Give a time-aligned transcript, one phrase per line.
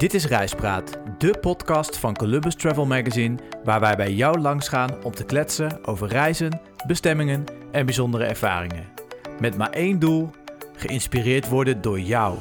[0.00, 5.12] Dit is Reispraat, de podcast van Columbus Travel Magazine, waar wij bij jou langsgaan om
[5.12, 8.88] te kletsen over reizen, bestemmingen en bijzondere ervaringen.
[9.40, 10.30] Met maar één doel:
[10.76, 12.38] geïnspireerd worden door jou.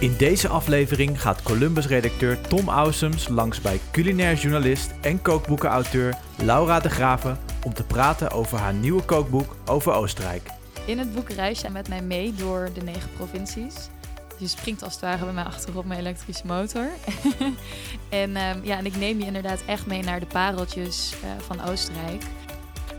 [0.00, 6.90] In deze aflevering gaat Columbus-redacteur Tom Ausems langs bij culinair journalist en kookboekenauteur Laura de
[6.90, 10.48] Graven om te praten over haar nieuwe kookboek over Oostenrijk.
[10.86, 13.88] In het boek reis jij met mij mee door de negen provincies.
[14.38, 16.88] Je springt als het ware bij mij achter op mijn elektrische motor.
[18.08, 21.60] en, ehm, ja, en ik neem je inderdaad echt mee naar de pareltjes eh, van
[21.60, 22.22] Oostenrijk.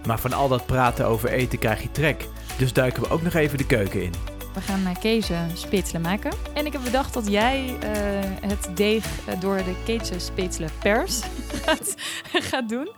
[0.05, 2.27] Maar van al dat praten over eten krijg je trek.
[2.58, 4.13] Dus duiken we ook nog even de keuken in.
[4.53, 6.31] We gaan uh, kezen spitselen maken.
[6.53, 11.22] En ik heb bedacht dat jij eh, het deeg eh, door de kezen pers
[11.66, 11.95] gaat,
[12.52, 12.89] gaat doen.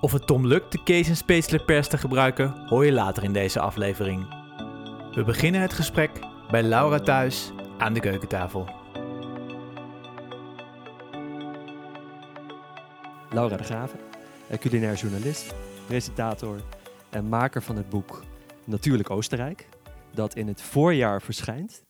[0.00, 3.60] Of het Tom lukt de Kees en pers te gebruiken, hoor je later in deze
[3.60, 4.26] aflevering.
[5.14, 6.10] We beginnen het gesprek
[6.52, 8.68] bij Laura thuis aan de keukentafel.
[13.30, 13.98] Laura de Graven,
[14.48, 15.54] eh, culinair journalist,
[15.86, 16.62] presentator
[17.10, 18.24] en maker van het boek
[18.64, 19.68] Natuurlijk Oostenrijk,
[20.14, 21.82] dat in het voorjaar verschijnt.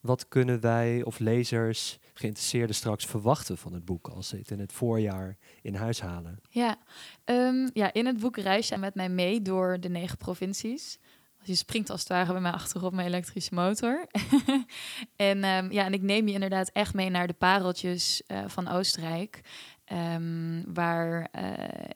[0.00, 4.60] Wat kunnen wij of lezers, geïnteresseerden straks verwachten van het boek als ze het in
[4.60, 6.40] het voorjaar in huis halen?
[6.50, 6.76] Ja,
[7.24, 10.98] ehm, ja in het boek reis jij met mij mee door de negen provincies.
[11.42, 14.06] Je springt als het ware bij mij achter op mijn elektrische motor.
[15.16, 18.68] en, ehm, ja, en ik neem je inderdaad echt mee naar de pareltjes eh, van
[18.68, 19.40] Oostenrijk.
[19.84, 21.42] Ehm, waar uh,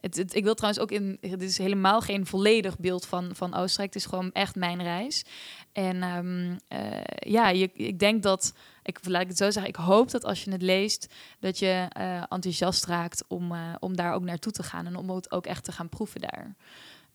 [0.01, 1.19] het, het, ik wil trouwens ook in.
[1.21, 3.95] Dit is helemaal geen volledig beeld van, van Oostenrijk.
[3.95, 5.25] Het is gewoon echt mijn reis.
[5.73, 8.55] En um, uh, ja, je, ik denk dat.
[8.83, 9.73] Ik laat ik het zo zeggen.
[9.73, 11.87] Ik hoop dat als je het leest, dat je
[12.29, 15.73] enthousiast raakt om, om daar ook naartoe te gaan en om het ook echt te
[15.73, 16.57] gaan proeven daar.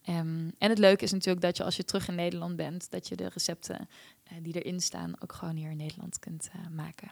[0.10, 3.08] Um, en het leuke is natuurlijk dat je als je terug in Nederland bent, dat
[3.08, 3.90] je de recepten
[4.42, 7.12] die erin staan ook gewoon hier in Nederland kunt maken.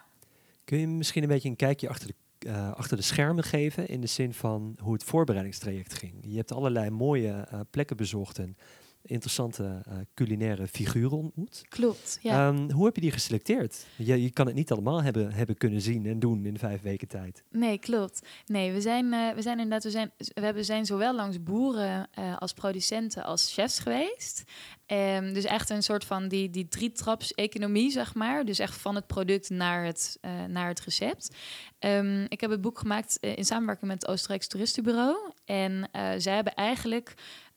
[0.64, 2.16] Kun je misschien een beetje een kijkje achter de
[2.48, 6.14] uh, achter de schermen geven in de zin van hoe het voorbereidingstraject ging.
[6.22, 8.58] Je hebt allerlei mooie plekken bezocht en
[9.06, 11.66] interessante uh, culinaire figuren ontmoet.
[11.70, 12.48] Klopt, ja.
[12.48, 13.86] Um, hoe heb je die geselecteerd?
[13.96, 17.08] Je, je, kan het niet allemaal hebben, hebben kunnen zien en doen in vijf weken
[17.08, 17.44] tijd.
[17.52, 18.28] Nee, klopt.
[18.46, 22.10] Nee, we zijn, uh, we zijn inderdaad, we zijn, we hebben, zijn zowel langs boeren
[22.20, 24.44] uh, als producenten als chefs geweest.
[24.88, 28.46] Um, dus echt een soort van die, die drie-traps-economie, zeg maar.
[28.46, 31.36] Dus echt van het product naar het, naar het recept.
[31.80, 35.32] Um, ik heb het boek gemaakt in samenwerking met het Oostenrijks Toeristenbureau.
[35.46, 37.14] En zij hebben eigenlijk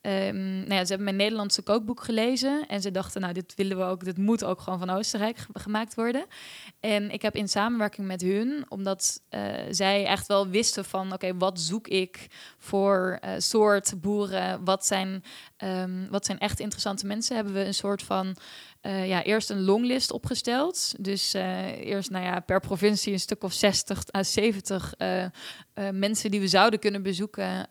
[0.09, 3.77] Um, nou ja, ze hebben mijn Nederlandse kookboek gelezen en ze dachten, nou, dit willen
[3.77, 6.27] we ook, dit moet ook gewoon van Oostenrijk gemaakt worden.
[6.81, 11.37] En ik heb in samenwerking met hun, omdat uh, zij echt wel wisten van, oké,
[11.37, 12.27] wat zoek ik
[12.59, 15.25] voor uh, soort boeren, wat zijn,
[15.65, 18.37] um, wat zijn echt interessante mensen, hebben we een soort van
[18.83, 20.95] uh, ja, eerst een longlist opgesteld.
[20.99, 25.27] Dus uh, eerst nou ja, per provincie een stuk of 60 à 70 uh,
[25.93, 27.69] mensen die we zouden kunnen bezoeken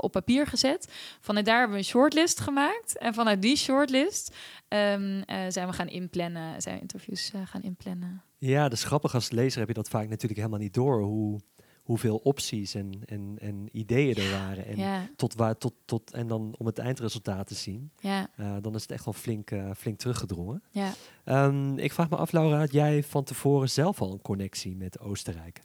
[0.00, 0.92] op papier gezet.
[1.20, 2.98] Vanuit daar hebben we een shortlist gemaakt.
[2.98, 4.34] En vanuit die shortlist
[4.68, 8.22] um, zijn we gaan inplannen, zijn interviews gaan inplannen.
[8.38, 9.14] Ja, dat is grappig.
[9.14, 11.02] Als lezer heb je dat vaak natuurlijk helemaal niet door.
[11.02, 11.40] Hoe
[11.86, 14.66] hoeveel opties en, en, en ideeën er waren.
[14.66, 15.08] En, ja.
[15.16, 18.30] tot waar, tot, tot, en dan om het eindresultaat te zien, ja.
[18.40, 20.62] uh, dan is het echt wel flink, uh, flink teruggedrongen.
[20.70, 20.92] Ja.
[21.24, 25.00] Um, ik vraag me af, Laura, had jij van tevoren zelf al een connectie met
[25.00, 25.60] Oostenrijk?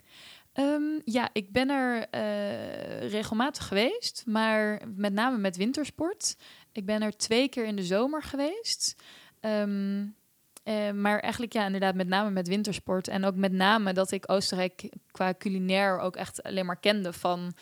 [0.53, 6.35] Um, ja, ik ben er uh, regelmatig geweest, maar met name met wintersport.
[6.71, 8.95] Ik ben er twee keer in de zomer geweest.
[9.41, 10.15] Um,
[10.63, 13.07] uh, maar eigenlijk ja, inderdaad met name met wintersport.
[13.07, 17.53] En ook met name dat ik Oostenrijk qua culinair ook echt alleen maar kende van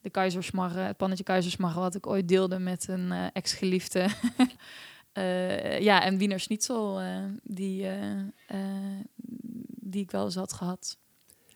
[0.00, 4.08] de keizersmarre, het pannetje keizersmarre wat ik ooit deelde met een uh, ex-geliefde.
[5.18, 7.00] uh, ja, en Wiener Schnitzel,
[7.42, 7.86] die,
[9.66, 10.98] die ik wel eens had gehad.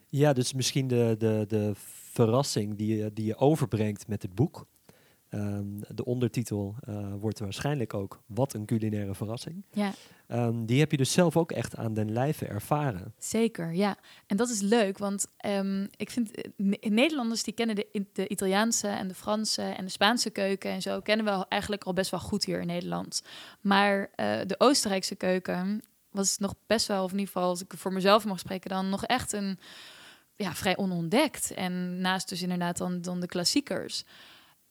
[0.08, 1.72] Ja, dus misschien de, de, de
[2.12, 4.66] verrassing die die je overbrengt met het boek.
[5.34, 9.65] Um, de ondertitel uh, wordt waarschijnlijk ook Wat een culinaire verrassing.
[9.70, 9.93] Ja.
[10.28, 13.14] Um, die heb je dus zelf ook echt aan den lijve ervaren.
[13.19, 13.96] Zeker, ja.
[14.26, 16.31] En dat is leuk, want um, ik vind
[16.81, 21.00] Nederlanders die kennen de, de, Italiaanse en de Franse en de Spaanse keuken en zo
[21.00, 23.23] kennen we eigenlijk al best wel goed hier in Nederland.
[23.61, 27.73] Maar uh, de Oostenrijkse keuken was nog best wel, of in ieder geval als ik
[27.76, 29.58] voor mezelf mag spreken, dan nog echt een
[30.37, 31.52] ja, vrij onontdekt.
[31.55, 34.05] En naast dus inderdaad dan, dan de klassiekers.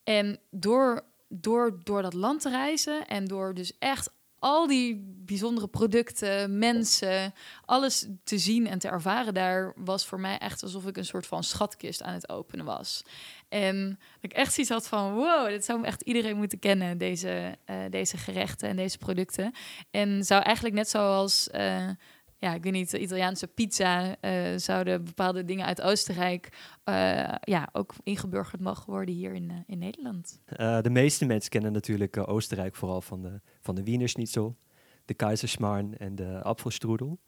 [0.04, 4.10] En door, door, door dat land te reizen en door dus echt
[4.40, 7.34] al die bijzondere producten, mensen,
[7.66, 11.28] alles te zien en te ervaren daar, was voor mij echt alsof ik een soort
[11.28, 13.04] van schatkist aan het openen was.
[13.50, 17.76] En ik echt zoiets had van, wow, dit zou echt iedereen moeten kennen, deze, uh,
[17.90, 19.54] deze gerechten en deze producten.
[19.92, 21.50] En zou eigenlijk net zoals...
[21.56, 21.90] Uh,
[22.42, 26.50] ja, ik weet niet, Italiaanse pizza eh, zouden bepaalde dingen uit Oostenrijk
[26.84, 30.40] eh, ja, ook ingeburgerd mogen worden hier in, eh, in Nederland.
[30.84, 34.58] De meeste mensen kennen natuurlijk Oostenrijk vooral van de, van de Wiener Schnitzel,
[35.06, 37.20] de Kaiserschmarrn en de Apfelstrudel.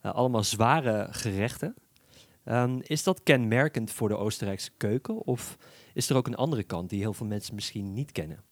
[0.00, 1.74] Allemaal zware gerechten.
[2.44, 5.56] Ehm, is dat kenmerkend voor de Oostenrijkse keuken of
[5.94, 8.44] is er ook een andere kant die heel veel mensen misschien niet kennen?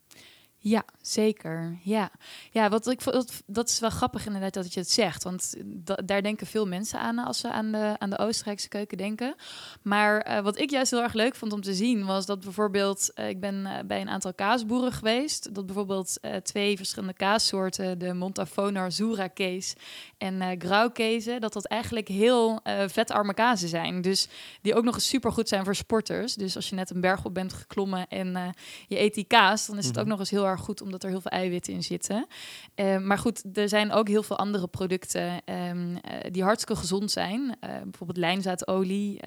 [0.68, 1.78] Ja, zeker.
[1.82, 2.10] Ja,
[2.50, 5.22] ja wat ik, dat, dat is wel grappig inderdaad dat je het zegt.
[5.22, 8.96] Want da- daar denken veel mensen aan als ze aan de, aan de Oostenrijkse keuken
[8.98, 9.34] denken.
[9.82, 13.12] Maar eh, wat ik juist heel erg leuk vond om te zien, was dat bijvoorbeeld...
[13.14, 15.54] eh, ik ben eh, bij een aantal kaasboeren geweest.
[15.54, 19.76] Dat bijvoorbeeld eh, twee verschillende kaassoorten, de Montafone Azzurra case
[20.18, 24.00] en eh Grauwkezen, dat dat eigenlijk heel eh, vetarme kazen zijn.
[24.02, 24.28] Dus
[24.62, 26.34] die ook nog eens super goed zijn voor sporters.
[26.34, 28.48] Dus als je net een berg op bent geklommen en eh,
[28.88, 30.02] je eet die kaas, dan is het Mhm.
[30.04, 32.26] ook nog eens heel erg goed omdat er heel veel eiwitten in zitten.
[32.74, 37.10] Eh, maar goed, er zijn ook heel veel andere producten ehm, eh, die hartstikke gezond
[37.10, 37.56] zijn.
[37.60, 39.20] Eh, bijvoorbeeld lijnzaadolie,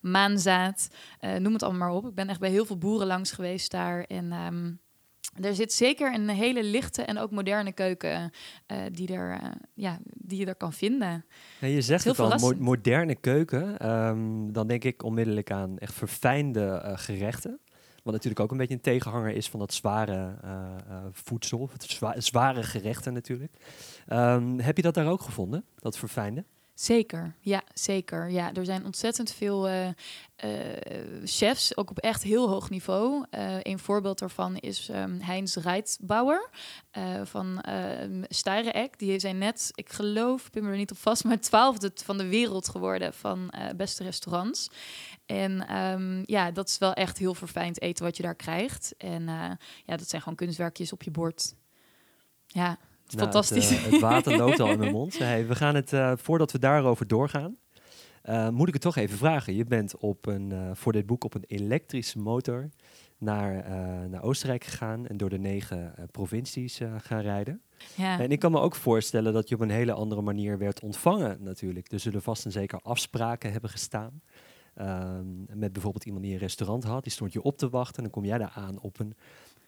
[0.00, 0.88] maanzaad,
[1.38, 2.06] noem het allemaal maar op.
[2.06, 4.32] Ik ben echt bij heel veel boeren langs geweest daar en...
[4.32, 4.72] ehm,
[5.40, 8.30] er zit zeker een hele lichte en ook moderne keuken
[8.92, 9.40] die, er,
[9.74, 11.24] ja, die je er kan vinden.
[11.60, 13.78] Ja, je zegt heel het al, mo- moderne keuken.
[13.78, 17.60] ehm, dan denk ik onmiddellijk aan echt verfijnde gerechten.
[18.06, 20.50] Wat natuurlijk ook een beetje een tegenhanger is van dat zware eh,
[20.88, 23.52] eh, voedsel, het zwa- zware gerechten natuurlijk.
[24.06, 26.44] Ehm, heb je dat daar ook gevonden, dat verfijnde?
[26.74, 28.30] Zeker, ja, zeker.
[28.30, 29.88] Ja, er zijn ontzettend veel eh,
[31.24, 33.24] chefs, ook op echt heel hoog niveau.
[33.62, 36.50] Een voorbeeld daarvan is ehm, Heinz Reitbauer
[37.24, 38.84] van uh.
[38.96, 42.28] Die zijn net, ik geloof, ik ben er niet op vast, maar twaalfde van de
[42.28, 44.70] wereld geworden van beste restaurants.
[45.26, 48.94] En ehm, ja, dat is wel echt heel verfijnd eten wat je daar krijgt.
[48.98, 49.50] En eh,
[49.84, 51.54] ja, dat zijn gewoon kunstwerkjes op je bord.
[52.46, 53.70] Ja, Nou, fantastisch.
[53.70, 55.18] Het, eh, het water loopt al in mijn mond.
[55.18, 57.56] Hey, we gaan het, eh, voordat we daarover doorgaan,
[58.50, 59.54] moet ik het toch even vragen.
[59.54, 62.68] Je bent op een, voor dit boek op een elektrische motor
[63.18, 63.70] naar,
[64.08, 67.62] naar Oostenrijk gegaan en door de negen provincies gaan rijden.
[67.94, 68.20] ja.
[68.20, 71.42] En ik kan me ook voorstellen dat je op een hele andere manier werd ontvangen
[71.42, 71.92] natuurlijk.
[71.92, 74.22] Er zullen vast en zeker afspraken hebben gestaan.
[74.76, 77.96] Ehm, met bijvoorbeeld iemand die een restaurant had, die stond je op te wachten.
[77.96, 79.14] En dan kom jij daar aan op een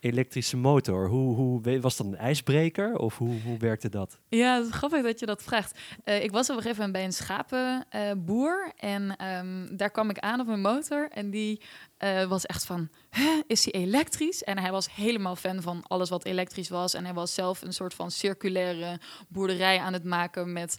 [0.00, 1.08] elektrische motor.
[1.08, 4.18] Hoe, hoe, was dat een ijsbreker of hoe, hoe werkte dat?
[4.28, 5.78] Ja, het is grappig dat je dat vraagt.
[6.04, 8.72] Eh, ik was op een gegeven moment bij een schapenboer.
[8.76, 11.08] en ehm, daar kwam ik aan op mijn motor.
[11.10, 11.60] En die
[11.96, 14.44] eh, was echt van, "Huh, is die elektrisch?
[14.44, 16.94] En hij was helemaal fan van alles wat elektrisch was.
[16.94, 20.52] En hij was zelf een soort van circulaire boerderij aan het maken...
[20.52, 20.78] met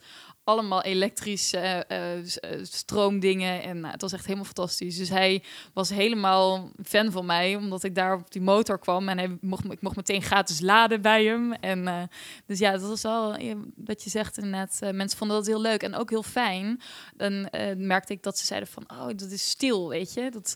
[0.49, 1.85] allemaal elektrische
[2.25, 3.63] s- eh, stroomdingen.
[3.63, 4.97] En nou, het was echt helemaal fantastisch.
[4.97, 5.43] Dus hij
[5.73, 9.09] was helemaal fan van mij, omdat ik daar op die motor kwam.
[9.09, 11.53] En hij mocht, ik mocht meteen gratis laden bij hem.
[11.53, 12.09] En
[12.45, 13.37] dus ja, dat was wel
[13.75, 14.79] wat je zegt inderdaad.
[14.93, 16.81] mensen vonden dat heel leuk en ook heel fijn.
[17.15, 17.47] Dan
[17.77, 20.31] merkte ik dat ze zeiden van, oh, dat is stil, weet je.
[20.31, 20.55] Dat,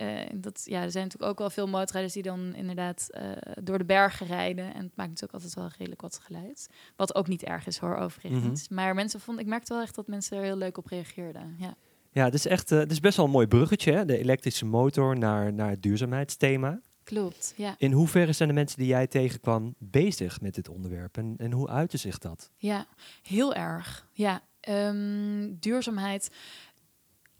[0.00, 3.30] eh, dat, ja, er zijn natuurlijk ook wel veel motorrijders die dan inderdaad eh,
[3.62, 4.64] door de bergen rijden.
[4.64, 6.68] En het maakt natuurlijk altijd wel redelijk wat geluid.
[6.96, 8.68] Wat ook niet erg is hoor, overigens.
[8.68, 11.56] Maar mensen vonden, ik merkte wel echt dat mensen er heel leuk op reageerden.
[11.58, 11.74] Ja.
[12.12, 14.04] Ja, het is echt, eh, het is best wel een mooi bruggetje, hè?
[14.04, 16.80] de elektrische motor naar, naar het duurzaamheidsthema.
[17.04, 17.74] Klopt, ja.
[17.78, 21.68] In hoeverre zijn de mensen die jij tegenkwam bezig met dit onderwerp en, en hoe
[21.68, 22.50] uitte zich dat?
[22.56, 22.86] Ja,
[23.22, 24.08] heel erg.
[24.12, 26.30] Ja, Ehm, duurzaamheid.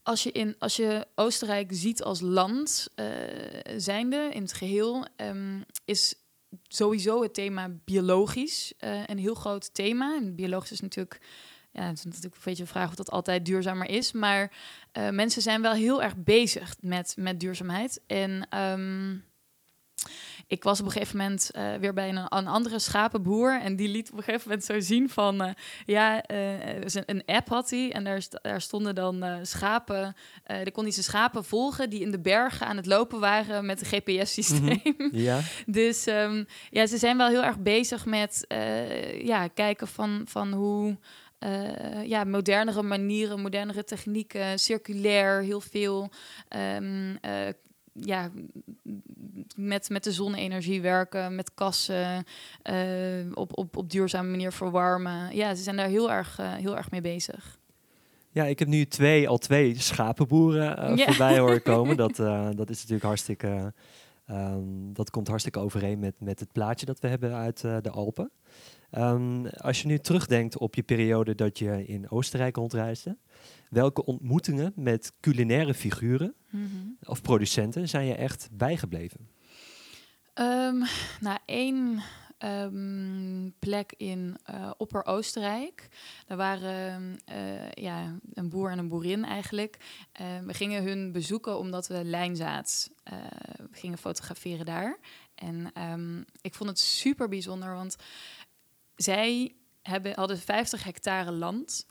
[0.02, 3.06] Als je, in, als je Oostenrijk ziet als land eh,
[3.76, 6.14] zijnde in het geheel, ehm, is
[6.68, 10.16] sowieso het thema biologisch eh, een heel groot thema.
[10.16, 11.20] En biologisch is natuurlijk,
[11.72, 14.12] ja, het is natuurlijk een beetje een vraag of dat altijd duurzamer is.
[14.12, 14.52] Maar
[14.92, 18.00] eh, mensen zijn wel heel erg bezig met, met duurzaamheid.
[18.06, 19.16] En ehm,
[20.50, 23.60] ik was op een gegeven moment eh, weer bij een, een andere schapenboer.
[23.60, 25.42] En die liet op een gegeven moment zo zien van...
[25.42, 25.50] eh,
[25.86, 26.22] ja,
[26.80, 27.92] dus een, app had hij.
[27.92, 30.14] En daar, st- daar stonden dan schapen...
[30.44, 33.66] daar kon hij zijn schapen volgen die in de bergen aan het lopen waren...
[33.66, 34.82] met een GPS-systeem.
[35.12, 38.44] Ja, Dus ehm, ja, ze zijn wel heel erg bezig met
[39.22, 40.98] ja, kijken van, van hoe
[42.04, 46.10] ja, modernere manieren, modernere technieken, circulair, heel veel.
[46.48, 47.32] ehm, eh,
[47.92, 48.30] ja,
[49.56, 52.24] met, met de zonne-energie werken, met kassen,
[52.62, 52.76] eh,
[53.34, 55.36] op, op, op duurzame manier verwarmen.
[55.36, 57.58] Ja, ze zijn daar heel erg, eh, heel erg mee bezig.
[58.30, 61.04] ja ik heb nu twee, al twee schapenboeren eh, Ja.
[61.04, 61.96] voorbij horen komen.
[61.96, 62.16] Dat,
[62.56, 63.72] dat is natuurlijk hartstikke,
[64.26, 68.30] ehm, dat komt hartstikke overeen met, met het plaatje dat we hebben uit de Alpen.
[68.90, 73.16] Ehm, als je nu terugdenkt op je periode dat je in Oostenrijk rondreisde,
[73.68, 76.34] welke ontmoetingen met culinaire figuren
[77.02, 79.28] of producenten zijn je echt bijgebleven?
[80.34, 80.82] Ehm,
[81.20, 82.02] nou, één
[82.38, 85.88] ehm, plek in uh, Opper-Oostenrijk.
[86.26, 89.76] Daar waren uh, ja, een boer en een boerin eigenlijk.
[90.20, 92.90] Uh, we gingen hun bezoeken omdat we lijnzaad
[93.70, 94.98] gingen fotograferen daar.
[95.34, 97.96] En um, ik vond het super bijzonder, want
[99.02, 101.86] zij hebben, hadden 50 hectare land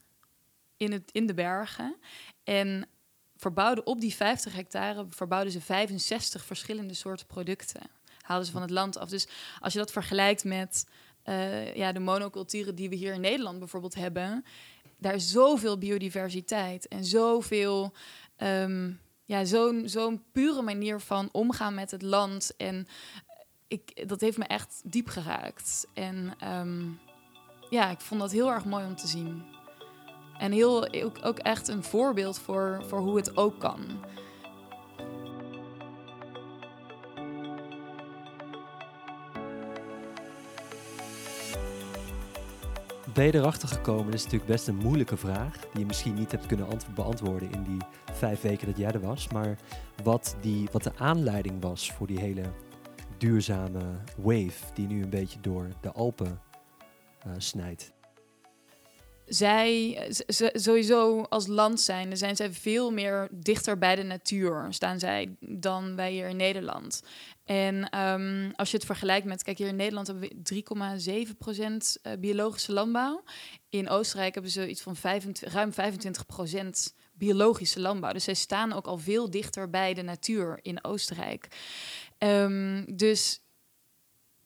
[0.78, 1.96] in, het, in de bergen.
[2.44, 2.88] En
[3.36, 7.82] verbouwden op die 50 hectare verbouwden ze 65 verschillende soorten producten.
[8.22, 9.10] Haalden ze van het land af.
[9.10, 9.28] Dus
[9.60, 10.86] als je dat vergelijkt met
[11.26, 14.46] uh, ja, de monoculturen die we hier in Nederland bijvoorbeeld hebben,
[14.98, 17.94] daar is zoveel biodiversiteit en zoveel.
[18.38, 19.46] Um, ja,
[19.86, 22.56] zo'n pure manier van omgaan met het land.
[22.58, 22.88] En
[23.70, 25.88] ik, dat heeft me echt diep geraakt.
[25.94, 27.00] En um,
[27.70, 29.44] ja, ik vond dat heel erg mooi om te zien.
[30.38, 33.86] En heel, ook, ook echt een voorbeeld voor, voor hoe het ook kan.
[43.14, 44.06] Ben je erachter gekomen?
[44.06, 45.60] Dat is natuurlijk best een moeilijke vraag.
[45.60, 47.82] Die je misschien niet hebt kunnen beantwoorden in die
[48.14, 49.28] vijf weken dat jij er was.
[49.28, 49.58] Maar
[50.04, 52.44] wat, die, wat de aanleiding was voor die hele
[53.20, 53.82] duurzame
[54.18, 56.42] wave die nu een beetje door de Alpen
[57.28, 57.92] uh, snijdt
[59.30, 59.98] zij
[60.54, 65.96] sowieso als land zijn, zijn zij veel meer dichter bij de natuur staan zij dan
[65.96, 67.04] wij hier in Nederland.
[67.46, 70.64] En um, als je het vergelijkt met, kijk hier in Nederland hebben we
[71.96, 73.24] 3,7% eh, biologische landbouw.
[73.70, 78.14] In Oostenrijk hebben ze iets van 25, ruim 25% biologische landbouw.
[78.14, 81.48] Dus zij staan ook al veel dichter bij de natuur in Oostenrijk.
[82.20, 83.44] Um, dus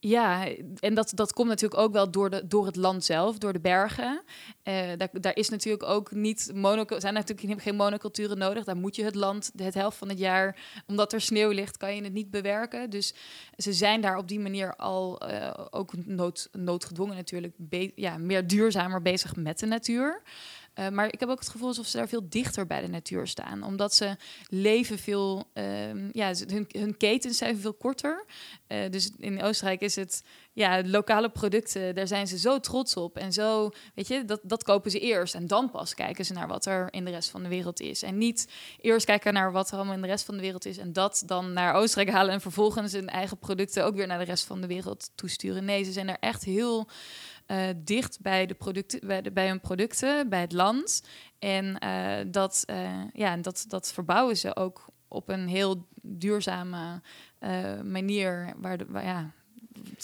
[0.06, 0.48] ja,
[0.80, 3.60] en dat, dat komt natuurlijk ook wel door, de, door het land zelf, door de
[3.60, 4.24] bergen.
[4.64, 6.52] Uh, daar, daar is natuurlijk ook niet
[6.98, 8.64] zijn natuurlijk geen monoculturen nodig.
[8.64, 11.96] Daar moet je het land het helft van het jaar, omdat er sneeuw ligt, kan
[11.96, 12.90] je het niet bewerken.
[12.90, 13.14] Dus
[13.58, 17.56] ze zijn daar op die manier al uh, ook nood, noodgedwongen natuurlijk
[17.96, 20.22] ja, meer duurzamer bezig met de natuur.
[20.80, 23.28] Uh, maar ik heb ook het gevoel alsof ze daar veel dichter bij de natuur
[23.28, 23.64] staan.
[23.64, 24.16] Omdat ze
[24.48, 28.26] leven veel, um, ja, hun, hun ketens zijn veel korter.
[28.68, 33.18] Uh, dus in Oostenrijk is het, ja, lokale producten, daar zijn ze zo trots op.
[33.18, 35.36] En zo, weet je, dat, dat kopen ze eerst.
[35.36, 38.02] En dan pas kijken ze naar wat er in de rest van de wereld is.
[38.02, 38.48] En niet
[38.82, 40.78] eerst kijken naar wat er allemaal in de rest van de wereld is.
[40.78, 44.26] En dat dan naar Oostenrijk halen en vervolgens hun eigen producten ook weer naar de
[44.26, 45.66] rest van de wereld toesturen.
[45.66, 46.88] Nee, ze zijn er echt heel
[47.48, 51.04] uh, dicht bij, de producten, bij, de, bij hun producten, bij het land.
[51.40, 57.02] En uh, dat, uh, ja, dat, dat verbouwen ze ook op een heel duurzame
[57.84, 58.54] manier.
[58.58, 59.32] Waar, de, waar, ja,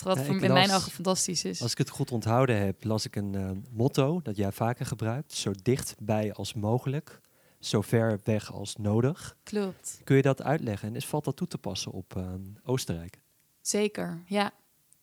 [0.03, 1.61] wat ja, in mijn ogen fantastisch is.
[1.61, 5.33] Als ik het goed onthouden heb, las ik een motto dat jij vaker gebruikt.
[5.33, 7.19] Zo dichtbij als mogelijk,
[7.59, 9.35] zo ver weg als nodig.
[9.43, 10.01] Klopt.
[10.03, 12.23] Kun je dat uitleggen en is, valt dat toe te passen op
[12.63, 13.19] Oostenrijk?
[13.61, 14.51] Zeker, ja.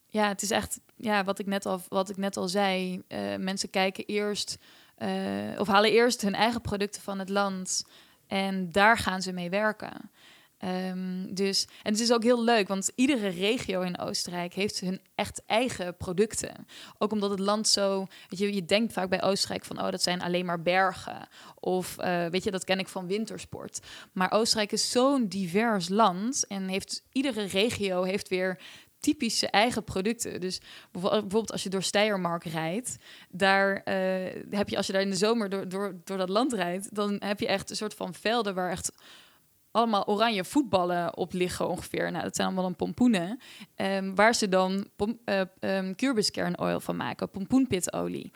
[0.09, 3.03] Ja, het is echt ja, wat, ik net al, wat ik net al zei.
[3.09, 4.59] Uh, mensen kijken eerst
[4.99, 7.85] uh, of halen eerst hun eigen producten van het land.
[8.27, 10.11] En daar gaan ze mee werken.
[10.65, 15.01] Um, dus, en het is ook heel leuk, want iedere regio in Oostenrijk heeft hun
[15.15, 16.67] echt eigen producten.
[16.99, 20.03] Ook omdat het land zo, weet je, je denkt vaak bij Oostenrijk van, oh, dat
[20.03, 21.29] zijn alleen maar bergen.
[21.61, 23.81] Of, uh, weet je, dat ken ik van wintersport.
[24.13, 28.59] Maar Oostenrijk is zo'n divers land en heeft iedere regio heeft weer
[29.01, 30.41] typische eigen producten.
[30.41, 30.61] Dus
[30.91, 32.97] bijvoorbeeld als je door Steiermark rijdt,
[33.31, 33.85] daar uh,
[34.51, 37.17] heb je als je daar in de zomer door, door, door dat land rijdt, dan
[37.19, 38.93] heb je echt een soort van velden waar echt
[39.71, 42.11] allemaal oranje voetballen op liggen ongeveer.
[42.11, 43.41] Nou, dat zijn allemaal dan pompoenen.
[43.77, 48.33] Um, waar ze dan pom, uh, van maken, pompoenpitolie.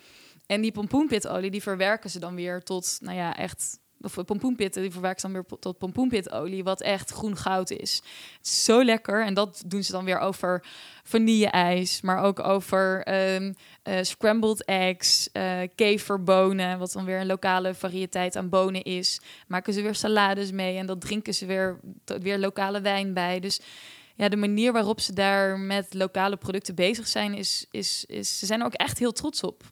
[0.47, 4.91] En die pompoenpitolie die verwerken ze dan weer tot, nou ja, echt of pompoenpitten, die
[4.91, 8.03] verwerken ze dan weer tot pompoenpitolie, wat echt groen goud is.
[8.41, 9.25] zo lekker.
[9.25, 10.65] En dat doen ze dan weer over
[11.05, 13.55] vanille-ijs, maar ook over um,
[13.85, 19.21] uh, scrambled eggs, uh, keverbonen, wat dan weer een lokale variëteit aan bonen is.
[19.47, 23.41] Maken ze weer salades mee en dat drinken ze weer, weer lokale wijn bij.
[23.41, 23.61] Dus
[24.15, 28.47] ja, de manier waarop ze daar met lokale producten bezig zijn, is, is, is ze
[28.47, 29.63] zijn er ook echt heel trots op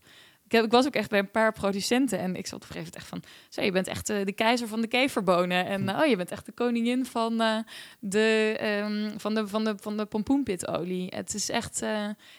[0.48, 2.92] ik, ik was ook echt bij een paar producenten en ik zat op een gegeven
[2.92, 5.98] moment echt van, zo, je bent echt uh, de keizer van de keverbonen en uh,
[5.98, 7.58] oh, je bent echt de koningin van uh,
[8.00, 11.06] de um, van de van de van de pompoenpitolie.
[11.14, 11.78] Het is echt,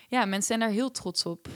[0.07, 1.47] ja, mensen zijn daar heel trots op.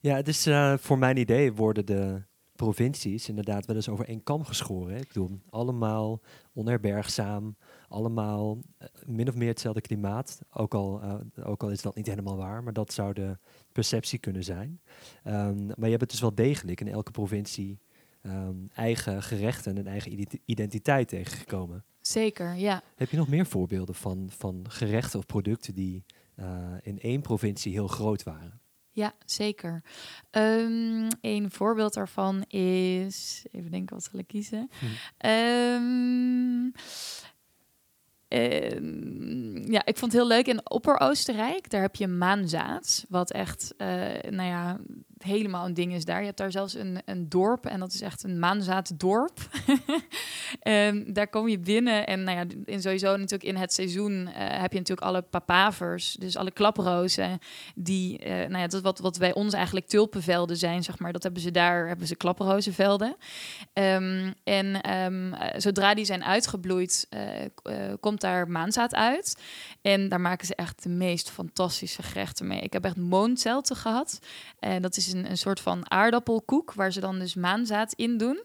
[0.00, 2.22] Ja, het is voor mijn idee worden de
[2.56, 4.94] provincies inderdaad wel eens over één kam geschoren.
[4.94, 5.00] Hè?
[5.00, 6.20] Ik bedoel, allemaal
[6.52, 7.56] onherbergzaam,
[7.92, 10.40] allemaal uh, min of meer hetzelfde klimaat.
[10.52, 11.14] Ook al, uh,
[11.46, 13.38] ook al is dat niet helemaal waar, maar dat zou de
[13.72, 14.80] perceptie kunnen zijn.
[15.24, 17.78] Um, maar je hebt het dus wel degelijk in elke provincie
[18.22, 21.84] um, eigen gerechten en eigen identiteit tegengekomen.
[22.00, 22.82] Zeker, ja.
[22.96, 26.04] Heb je nog meer voorbeelden van, van gerechten of producten die
[26.82, 28.60] in één provincie heel groot waren.
[28.94, 29.82] Ja, zeker.
[30.30, 33.44] Um, een voorbeeld daarvan is.
[33.50, 34.70] Even denken, wat zal ik kiezen?
[34.78, 35.26] Hm.
[35.28, 36.72] Um,
[38.32, 41.70] Ehm, ja, ik vond het heel leuk in Opper-Oostenrijk.
[41.70, 43.86] Daar heb je maanzaad, wat echt, uh,
[44.30, 44.78] nou ja,
[45.22, 46.18] helemaal een ding is daar.
[46.18, 49.38] Je hebt daar zelfs een, een dorp en dat is echt een maanzaaddorp.
[50.62, 54.28] um, daar kom je binnen en nou ja, in sowieso natuurlijk in het seizoen uh,
[54.34, 57.38] heb je natuurlijk alle papavers, dus alle klaprozen,
[57.74, 61.22] die, uh, nou ja, dat wat, wat bij ons eigenlijk tulpenvelden zijn, zeg maar, dat
[61.22, 63.16] hebben ze daar, hebben ze klaprozenvelden.
[63.74, 64.80] Um, en
[65.56, 67.08] zodra die zijn uitgebloeid,
[68.00, 69.36] komt daar maanzaad uit.
[69.82, 72.60] En daar maken ze echt de meest fantastische gerechten mee.
[72.60, 74.18] Ik heb echt moonzelten gehad.
[74.58, 78.42] En dat is een, soort van aardappelkoek waar ze dan dus maanzaad in doen.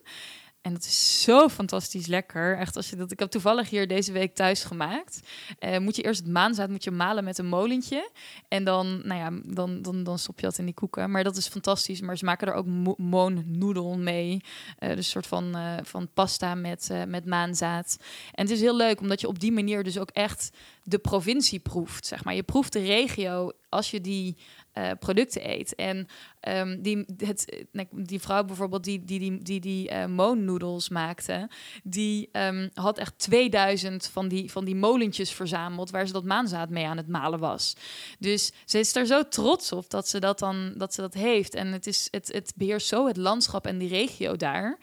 [0.67, 2.57] En dat is zo fantastisch lekker.
[2.57, 5.19] Echt, als je dat, ik heb toevallig hier deze week thuis gemaakt.
[5.59, 8.11] Uh, moet je eerst het maanzaad moet je malen met een molentje.
[8.47, 11.11] En dan, nou ja, dan, dan, dan stop je dat in die koeken.
[11.11, 12.01] Maar dat is fantastisch.
[12.01, 14.41] Maar ze maken er ook mo moonnoedel mee.
[14.79, 17.97] Uh, dus een soort van, uh, van pasta met, met maanzaad.
[18.31, 20.49] En het is heel leuk, omdat je op die manier dus ook echt
[20.83, 22.05] de provincie proeft.
[22.05, 22.35] Zeg maar.
[22.35, 24.37] Je proeft de regio als je die
[24.77, 25.75] uh, producten eet.
[25.75, 26.07] En
[26.47, 31.49] um, die, het, die vrouw bijvoorbeeld die die, die, die, die uh, moonnoedels maakte,
[31.83, 36.69] die um, had echt 2000 van die, van die molentjes verzameld waar ze dat maanzaad
[36.69, 37.75] mee aan het malen was.
[38.19, 41.55] Dus ze is er zo trots op dat ze dat dan dat ze dat heeft.
[41.55, 44.79] En het, is, het, het beheerst zo het landschap en die regio daar.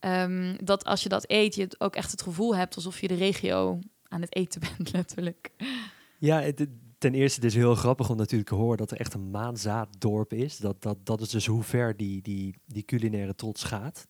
[0.00, 3.14] Um, dat als je dat eet, je ook echt het gevoel hebt alsof je de
[3.14, 5.50] regio aan het eten bent, letterlijk.
[6.18, 6.66] Ja, het,
[6.98, 10.32] ten eerste, het is heel grappig om natuurlijk te horen dat er echt een maanzaaddorp
[10.32, 10.58] is.
[10.58, 14.06] Dat, dat, dat is dus hoe ver die, die, die culinaire trots gaat.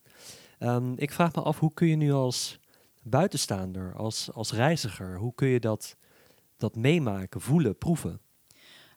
[0.58, 2.60] Um, ik vraag me af, hoe kun je nu als
[3.02, 5.96] buitenstaander, als, als reiziger, hoe kun je dat,
[6.56, 8.20] dat meemaken, voelen, proeven?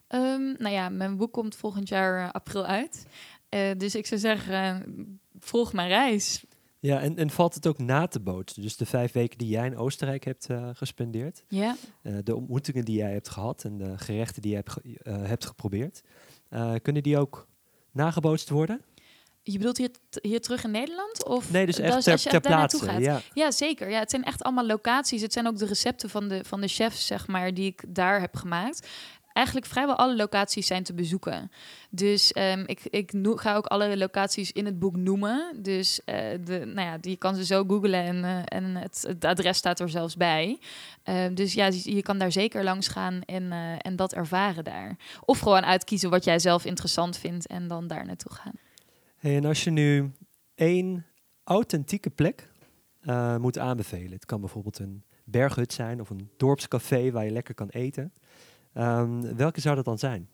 [0.08, 3.06] Um, nou ja, mijn boek komt volgend jaar uh, april uit.
[3.50, 5.06] Uh, dus ik zou zeggen, uh,
[5.40, 6.46] volg mijn reis.
[6.80, 8.62] Ja, en, en valt het ook na te bootsen?
[8.62, 11.76] Dus de vijf weken die jij in Oostenrijk hebt uh, gespendeerd, ja.
[12.04, 14.94] Uh, de ontmoetingen die jij hebt gehad en de gerechten die je hebt, ge uh,
[15.04, 16.02] hebt geprobeerd,
[16.82, 17.48] kunnen die ook
[17.92, 18.82] nagebootst worden?
[19.44, 19.90] Je bedoelt hier,
[20.22, 21.26] hier terug in Nederland?
[21.26, 22.86] Of nee, dus echt ter, als je ter plaatse.
[22.86, 23.02] Gaat?
[23.02, 23.22] Ja.
[23.34, 23.90] ja, zeker.
[23.90, 25.22] Ja, het zijn echt allemaal locaties.
[25.22, 28.20] Het zijn ook de recepten van de, van de chefs, zeg maar, die ik daar
[28.20, 28.88] heb gemaakt
[29.40, 31.52] eigenlijk vrijwel alle locaties zijn te bezoeken.
[31.90, 35.56] Dus um, ik, ik ga ook alle locaties in het boek noemen.
[35.62, 39.58] Dus uh, de, nou ja, die kan ze zo googlen en, uh, en het, adres
[39.58, 40.60] staat er zelfs bij.
[41.06, 44.98] Uh, dus ja, je kan daar zeker langs gaan en, eh, en dat ervaren daar.
[45.26, 48.54] Of gewoon uitkiezen wat jij zelf interessant vindt en dan daar naartoe gaan.
[49.20, 50.12] En als je nu
[50.56, 51.06] één
[51.44, 52.48] authentieke plek
[53.38, 54.12] moet aanbevelen.
[54.12, 58.14] Het kan bijvoorbeeld een berghut zijn of een dorpscafé waar je lekker kan eten.
[58.74, 60.30] Um, welke zou dat dan zijn?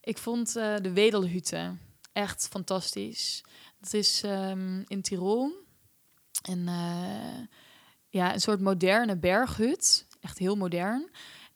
[0.00, 1.76] Ik vond uh, de Wedelhütte
[2.12, 3.44] echt fantastisch.
[3.80, 5.52] Dat is um, in Tirol.
[6.42, 7.46] En uh,
[8.08, 10.06] ja, een soort moderne berghut.
[10.20, 11.10] Echt heel modern.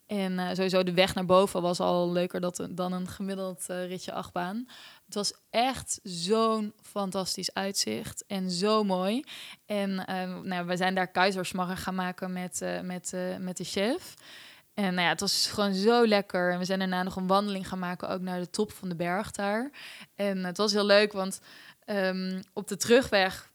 [0.07, 2.41] En uh, sowieso de weg naar boven was al leuker
[2.75, 4.69] dan een gemiddeld ritje achtbaan.
[5.05, 9.25] Het was echt zo'n fantastisch uitzicht en zo mooi.
[9.67, 9.95] En
[10.45, 14.15] nou, we zijn daar keizersmarren gaan maken met, met, met de chef.
[14.79, 16.53] En nou ja, het was gewoon zo lekker.
[16.53, 18.95] En we zijn daarna nog een wandeling gaan maken, ook naar de top van de
[18.95, 19.71] berg daar.
[20.15, 21.41] En het was heel leuk, want
[21.87, 23.53] um, op de terugweg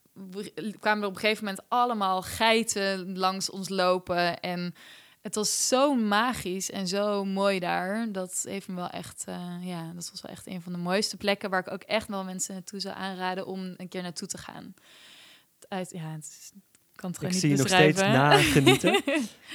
[0.80, 4.40] kwamen er op een gegeven moment allemaal geiten langs ons lopen.
[4.40, 4.74] En
[5.20, 8.12] het was zo magisch en zo mooi daar.
[8.12, 11.16] Dat heeft me wel echt, uh, ja, dat was wel echt een van de mooiste
[11.16, 14.38] plekken waar ik ook echt wel mensen naartoe zou aanraden om een keer naartoe te
[14.38, 14.74] gaan.
[15.68, 16.52] Ja, het is
[17.12, 19.02] kan het ik niet zie je nog steeds nagenieten.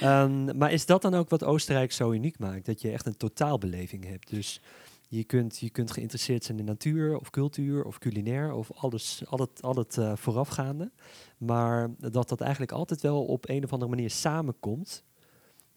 [0.02, 2.66] um, maar is dat dan ook wat Oostenrijk zo uniek maakt?
[2.66, 4.30] Dat je echt een totaalbeleving hebt.
[4.30, 4.60] Dus
[5.08, 9.38] je kunt, je kunt geïnteresseerd zijn in natuur of cultuur of culinair of alles, al
[9.38, 10.90] het, al het uh, voorafgaande.
[11.38, 15.04] Maar dat dat eigenlijk altijd wel op een of andere manier samenkomt.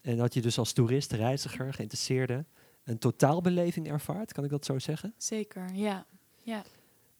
[0.00, 2.44] En dat je dus als toerist, reiziger, geïnteresseerde
[2.84, 4.32] een totaalbeleving ervaart.
[4.32, 5.14] Kan ik dat zo zeggen?
[5.16, 6.06] Zeker, ja.
[6.42, 6.62] ja.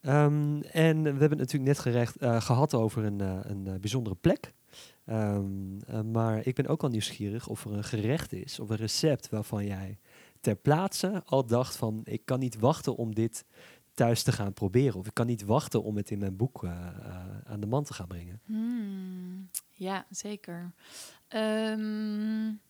[0.06, 3.74] Um, en we hebben het natuurlijk net gerecht, uh, gehad over een, uh, een uh,
[3.74, 4.52] bijzondere plek.
[5.06, 5.78] Um,
[6.12, 9.66] maar ik ben ook al nieuwsgierig of er een gerecht is of een recept waarvan
[9.66, 9.98] jij
[10.40, 13.44] ter plaatse al dacht van ik kan niet wachten om dit
[13.94, 14.98] thuis te gaan proberen.
[14.98, 16.64] Of ik kan niet wachten om het in mijn boek
[17.44, 18.40] aan de man te gaan brengen.
[18.44, 20.72] Hmm, ja, zeker.
[21.28, 22.60] Um,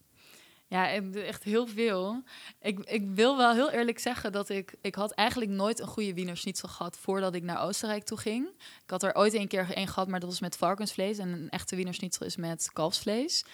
[0.74, 2.22] ja, echt heel veel.
[2.60, 4.74] Ik, ik wil wel heel eerlijk zeggen dat ik...
[4.80, 8.46] Ik had eigenlijk nooit een goede Wiener Schnitzel gehad voordat ik naar Oostenrijk toe ging.
[8.84, 11.18] Ik had er ooit een keer een gehad, maar dat was met varkensvlees.
[11.18, 13.44] En een echte Wiener Schnitzel is met kalfsvlees.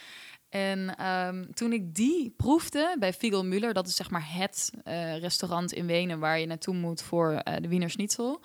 [0.49, 5.19] En ehm, toen ik die proefde bij Fiegel Müller, dat is zeg maar het eh,
[5.19, 8.41] restaurant in Wenen waar je naartoe moet voor eh, de Wiener Schnitzel.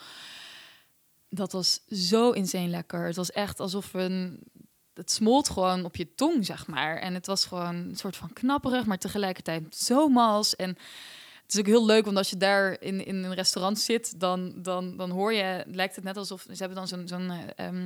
[1.30, 3.06] Dat was zo insane lekker.
[3.06, 4.44] Het was echt alsof een.
[4.96, 6.98] Het smolt gewoon op je tong, zeg maar.
[6.98, 10.56] En het was gewoon een soort van knapperig, maar tegelijkertijd zo mals.
[10.56, 10.70] En
[11.44, 14.54] het is ook heel leuk, want als je daar in, in een restaurant zit, dan,
[14.56, 17.78] dan, dan hoor je, lijkt het net alsof ze hebben dan zo'n zo'n eh, eh,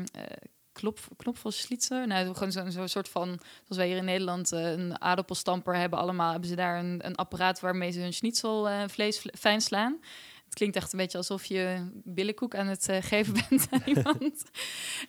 [0.71, 2.07] klop, knopvelslitser.
[2.07, 5.99] Nou, gewoon zo'n zo soort van, zoals wij hier in Nederland uh, een aardappelstamper hebben,
[5.99, 9.99] allemaal hebben ze daar een, een apparaat waarmee ze hun schnitzelvlees fijn slaan.
[10.49, 14.43] Het klinkt echt een beetje alsof je billenkoek aan het uh, geven bent aan iemand.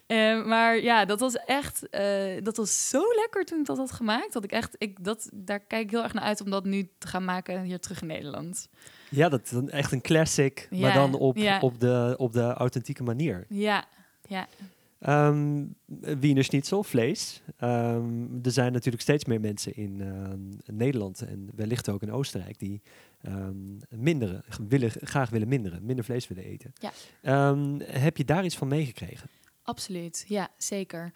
[0.07, 3.93] uh, maar ja, dat was echt, uh, dat was zo lekker toen ik dat had
[3.93, 4.33] gemaakt.
[4.33, 6.89] Dat ik echt, ik, dat, daar kijk ik heel erg naar uit om dat nu
[6.99, 8.69] te gaan maken hier terug in Nederland.
[9.09, 11.61] Ja, dat is dan echt een classic, ja, maar dan op, ja.
[11.61, 13.47] op, de, op de authentieke manier.
[13.49, 13.85] Ja,
[14.27, 14.49] ja.
[15.07, 15.75] Um,
[16.21, 17.43] Wiener Schnitzel, vlees.
[17.61, 22.59] Um, er zijn natuurlijk steeds meer mensen in uh, Nederland en wellicht ook in Oostenrijk
[22.59, 22.83] die
[23.27, 26.73] um, minderen, willen, graag willen minderen, minder vlees willen eten.
[26.75, 27.55] Ja.
[27.85, 29.29] heb je daar iets van meegekregen?
[29.63, 31.13] Absoluut, ja, zeker.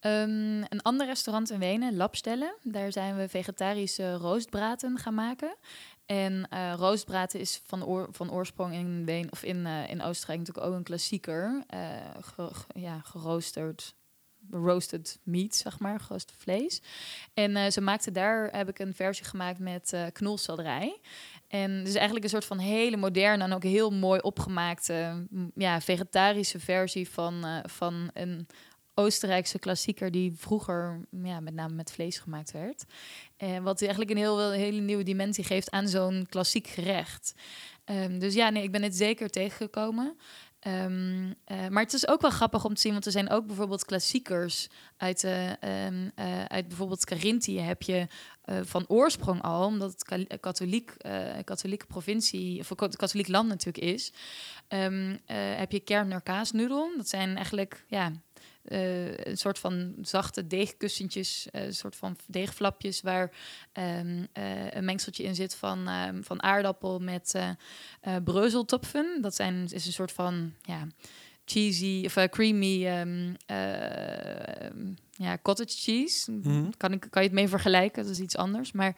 [0.00, 5.56] Um, een ander restaurant in Wenen, Labstellen, daar zijn we vegetarische roostbraten gaan maken.
[6.06, 10.38] En uh, roostbraten is van, oor, van oorsprong in Wenen of in, uh, in Oostenrijk
[10.38, 11.64] natuurlijk ook een klassieker.
[11.74, 11.80] Uh,
[12.20, 13.94] ge, ja, geroosterd,
[14.50, 16.82] roasted meat, zeg maar, geroosterd vlees.
[17.34, 21.00] En ze maakten daar, heb ik een versie gemaakt met knolselderij.
[21.48, 26.60] En dus eigenlijk een soort van hele moderne en ook heel mooi opgemaakte ja, vegetarische
[26.60, 28.46] versie van, van een
[28.98, 32.84] Oostenrijkse klassieker die vroeger ja, met name met vlees gemaakt werd.
[33.36, 37.34] En wat eigenlijk een heel, hele nieuwe dimensie geeft aan zo'n klassiek gerecht.
[37.84, 40.16] Um, dus ja, nee, ik ben het zeker tegengekomen.
[40.66, 43.46] Um, uh, maar het is ook wel grappig om te zien, want er zijn ook
[43.46, 48.06] bijvoorbeeld klassiekers uit, uh, um, uh, uit bijvoorbeeld Carinthië heb je
[48.62, 50.92] van oorsprong al, omdat het katholiek,
[51.44, 54.12] katholieke provincie, of katholiek land natuurlijk is,
[55.56, 56.90] heb je Kerner kaasnoedel.
[56.96, 58.12] Dat zijn eigenlijk, ja,
[58.68, 63.32] uh, een soort van zachte deegkussentjes, uh, een soort van deegflapjes waar
[63.72, 67.34] um, uh, een mengseltje in zit van, um, van aardappel met
[68.24, 69.18] breuzeltopfen.
[69.20, 70.86] Dat zijn, is een soort van ja,
[71.46, 73.36] cheesy of creamy um,
[75.16, 76.32] ja, cottage cheese.
[76.32, 76.70] Mhm.
[76.76, 78.02] Kan, ik, kan je het mee vergelijken?
[78.02, 78.72] Dat is iets anders.
[78.72, 78.96] Maar,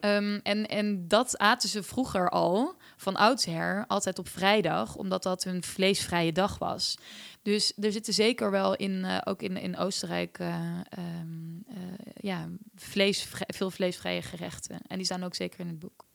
[0.00, 5.44] um, en, en dat aten ze vroeger al, van oudsher, altijd op vrijdag, omdat dat
[5.44, 6.98] hun vleesvrije dag was.
[7.42, 11.76] Dus er zitten zeker wel in, uh, ook in, in Oostenrijk, um, uh,
[12.14, 14.80] ja, vlees, veel vleesvrije gerechten.
[14.86, 16.05] En die staan ook zeker in het boek.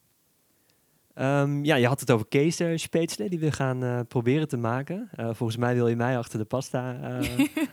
[1.21, 5.09] Um, ja, je had het over keesspetselen die we gaan uh, proberen te maken.
[5.19, 7.19] Uh, volgens mij wil je mij achter de pasta, uh,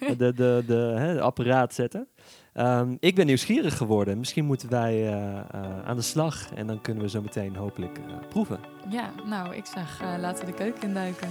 [0.18, 2.08] de, de, de, apparaat zetten.
[2.54, 4.18] Um, ik ben nieuwsgierig geworden.
[4.18, 5.14] Misschien moeten wij
[5.84, 8.60] aan de slag en dan kunnen we zo meteen hopelijk proeven.
[8.88, 11.28] Ja, nou, ik zeg laten we de keuken induiken.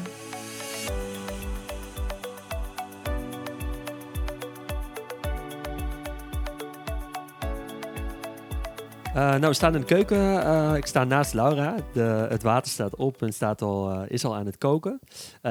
[9.17, 10.17] Nou, we staan in de keuken.
[10.17, 11.75] Uh, ik sta naast Laura.
[11.93, 14.99] De, het water staat op en staat al, uh, is al aan het koken.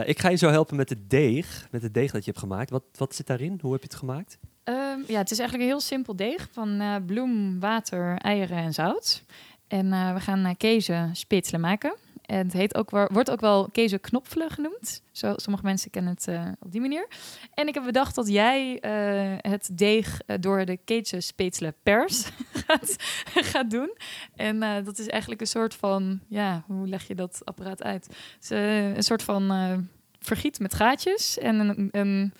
[0.04, 2.70] ik ga je zo helpen met de deeg, met het deeg dat je hebt gemaakt.
[2.70, 3.58] Wat, wat zit daarin?
[3.62, 4.38] Hoe heb je het gemaakt?
[4.64, 9.22] Um, ja, het is eigenlijk een heel simpel deeg van bloem, water, eieren en zout.
[9.68, 11.94] En we gaan kezen spitselen maken.
[12.26, 15.02] En het heet ook, wordt ook wel kezen knopvelen genoemd.
[15.12, 17.08] Zo, sommige mensen kennen het uh, op die manier.
[17.54, 22.28] En ik heb bedacht dat jij uh, het deeg uh, door de kezen spetselen pers
[22.66, 22.96] gaat,
[23.32, 23.96] gaat doen.
[24.34, 28.08] En dat is eigenlijk een soort van, ja, hoe leg je dat apparaat uit?
[28.48, 29.50] Een soort van
[30.20, 32.32] vergiet met gaatjes en een, een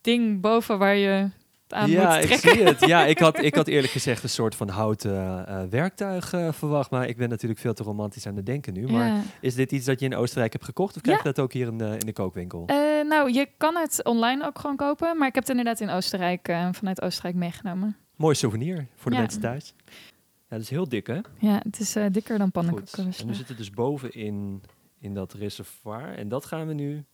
[0.00, 1.30] ding boven waar je
[1.72, 2.86] aan ja, moet ik zie het.
[2.86, 5.12] Ja, ik had, ik had eerlijk gezegd een soort van houten
[5.48, 6.90] uh, werktuig uh, verwacht.
[6.90, 8.86] Maar ik ben natuurlijk veel te romantisch aan het denken nu.
[8.86, 9.22] Maar ja.
[9.40, 10.96] is dit iets dat je in Oostenrijk hebt gekocht?
[10.96, 11.32] Of krijg je ja.
[11.32, 12.66] dat ook hier in de, in de kookwinkel?
[12.70, 12.76] Uh,
[13.08, 15.18] nou, je kan het online ook gewoon kopen.
[15.18, 17.96] Maar ik heb het inderdaad in Oostenrijk, vanuit Oostenrijk meegenomen.
[18.16, 19.22] Mooi souvenir voor de Ja.
[19.22, 19.74] mensen thuis.
[19.86, 21.20] Ja, dat is heel dik, hè?
[21.38, 23.12] Ja, het is dikker dan pannenkoeken.
[23.18, 24.62] En nu zit het dus bovenin
[24.98, 26.18] in dat reservoir.
[26.18, 27.04] En dat gaan we nu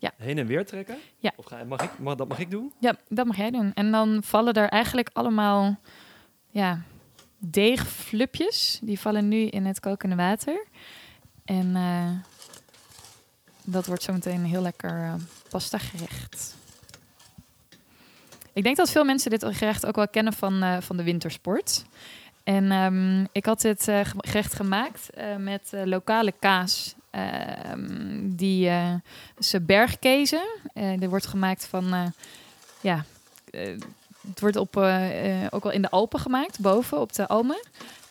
[0.00, 0.12] Ja.
[0.16, 0.98] heen en weer trekken?
[1.18, 1.32] Ja.
[1.36, 2.72] Of ga, mag ik, mag, dat mag ik doen?
[2.78, 3.74] Ja, dat mag jij doen.
[3.74, 5.78] En dan vallen er eigenlijk allemaal
[6.50, 6.82] ja,
[7.38, 8.78] deegflupjes.
[8.82, 10.66] Die vallen nu in het kokende water.
[11.44, 12.10] En eh,
[13.64, 15.14] dat wordt zometeen een heel lekker uh,
[15.48, 16.56] pasta gerecht.
[18.52, 21.84] Ik denk dat veel mensen dit gerecht ook wel kennen van, uh, van de wintersport.
[22.44, 26.94] En um, ik had dit uh, gerecht gemaakt uh, met lokale kaas.
[27.10, 28.70] Ehm, die
[29.38, 30.46] is bergkezen.
[30.98, 32.12] die wordt gemaakt van
[32.80, 33.04] ja,
[34.28, 37.60] het wordt op, eh, eh, ook wel in de Alpen gemaakt, boven op de Almen.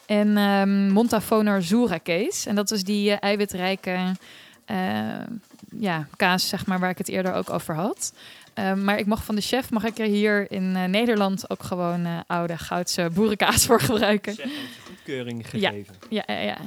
[0.05, 2.49] En ehm Montafoner Zura case.
[2.49, 4.15] En dat is die eh, eiwitrijke
[4.65, 4.77] eh,
[5.79, 8.13] ja, kaas, zeg maar, waar ik het eerder ook over had.
[8.53, 11.63] Ehm, maar ik mag van de chef, mag ik er hier in eh, Nederland ook
[11.63, 14.33] gewoon eh, oude goudse boerenkaas voor gebruiken.
[14.33, 15.95] Chef heeft goedkeuring gegeven.
[16.09, 16.57] Ja, ja, ja.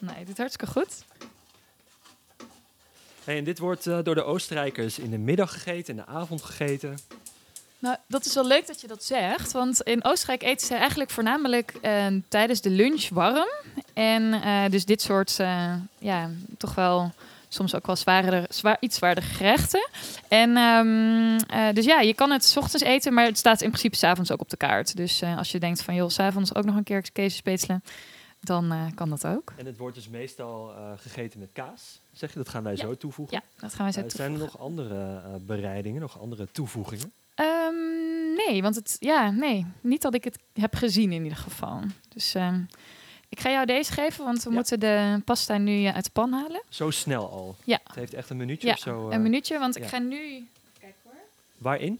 [0.00, 1.04] Nee, dit hartstikke goed.
[3.28, 6.42] Hey, en dit wordt eh, door de Oostenrijkers in de middag gegeten, in de avond
[6.42, 6.98] gegeten.
[7.78, 9.52] Nou, dat is wel leuk dat je dat zegt.
[9.52, 13.48] Want in Oostenrijk eten ze eigenlijk voornamelijk eh, tijdens de lunch warm.
[13.94, 15.36] En eh, dus dit soort,
[15.98, 17.12] ja, toch wel
[17.48, 19.88] soms ook wel zwaardere, zwaar, iets zwaardere gerechten.
[20.28, 23.68] En ehm, eh, dus ja, je kan het 's ochtends eten, maar het staat in
[23.68, 24.96] principe s'avonds ook op de kaart.
[24.96, 27.82] Dus als je denkt van, joh, s'avonds ook nog een keer kees spetselen,
[28.40, 29.52] dan eh, kan dat ook.
[29.56, 32.00] En het wordt dus meestal eh, gegeten met kaas.
[32.12, 32.78] Zeg je, dat gaan wij Ja.
[32.78, 33.36] zo toevoegen.
[33.36, 34.58] Ja, dat gaan wij zo Eh, zijn er toevoegen.
[34.60, 37.12] nog andere bereidingen, nog andere toevoegingen?
[37.34, 41.80] Ehm, nee, want het, ja, nee, niet dat ik het heb gezien in ieder geval.
[42.08, 42.60] Dus ehm,
[43.28, 44.54] ik ga jou deze geven, want we Ja.
[44.54, 46.62] moeten de pasta nu uit de pan halen.
[46.68, 47.56] Zo snel al.
[47.64, 47.78] Ja.
[47.84, 49.10] Het heeft echt een minuutje Ja, of zo.
[49.10, 50.48] Een minuutje, want ik ga nu.
[50.80, 51.12] Kijk hoor.
[51.58, 51.98] Waarin?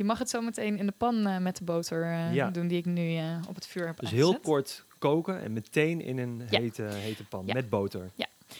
[0.00, 2.50] Je mag het zo meteen in de pan eh, met de boter eh, Ja.
[2.50, 6.00] doen die ik nu eh, op het vuur heb Dus heel kort koken en meteen
[6.00, 6.60] in een Ja.
[6.60, 7.54] hete, hete pan Ja.
[7.54, 8.10] met boter.